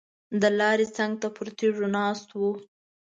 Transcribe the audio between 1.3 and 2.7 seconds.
پر تیږو ناست وو.